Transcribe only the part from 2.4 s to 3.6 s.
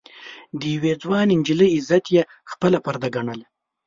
خپله پرده ګڼله.